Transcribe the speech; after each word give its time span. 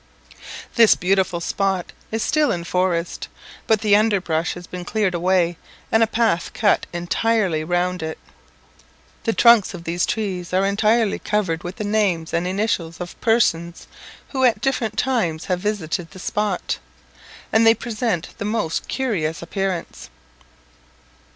This 0.77 0.95
beautiful 0.95 1.39
spot 1.39 1.93
is 2.11 2.23
still 2.23 2.51
in 2.51 2.63
forest, 2.63 3.27
but 3.67 3.81
the 3.81 3.95
underbrush 3.95 4.55
has 4.55 4.65
been 4.65 4.83
cleared 4.83 5.13
away, 5.13 5.57
and 5.91 6.01
a 6.01 6.07
path 6.07 6.53
cut 6.53 6.87
entirely 6.91 7.63
round 7.63 8.01
it. 8.01 8.17
The 9.25 9.33
trunks 9.33 9.75
of 9.75 9.83
these 9.83 10.07
trees 10.07 10.53
are 10.55 10.65
entirely 10.65 11.19
covered 11.19 11.61
with 11.63 11.75
the 11.75 11.83
names 11.83 12.33
and 12.33 12.47
initials 12.47 12.99
of 12.99 13.21
persons 13.21 13.85
who 14.29 14.43
at 14.43 14.59
different 14.59 14.97
times 14.97 15.45
have 15.45 15.59
visited 15.59 16.09
the 16.09 16.17
spot, 16.17 16.79
and 17.53 17.63
they 17.63 17.75
present 17.75 18.29
the 18.39 18.43
most 18.43 18.87
curious 18.87 19.43
appearance. 19.43 20.09